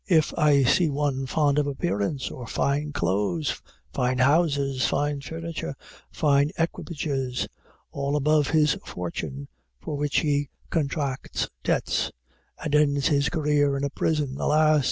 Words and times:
If 0.09 0.33
I 0.35 0.63
see 0.63 0.89
one 0.89 1.27
fond 1.27 1.59
of 1.59 1.67
appearance, 1.67 2.31
or 2.31 2.47
fine 2.47 2.91
clothes, 2.91 3.61
fine 3.93 4.17
houses, 4.17 4.83
fine 4.87 5.21
furniture, 5.21 5.75
fine 6.11 6.49
equipages, 6.57 7.47
all 7.91 8.15
above 8.15 8.49
his 8.49 8.73
fortune, 8.83 9.47
for 9.79 9.95
which 9.97 10.21
he 10.21 10.49
contracts 10.71 11.49
debts, 11.63 12.11
and 12.63 12.73
ends 12.73 13.09
his 13.09 13.29
career 13.29 13.77
in 13.77 13.83
a 13.83 13.91
prison, 13.91 14.33
_Alas! 14.37 14.79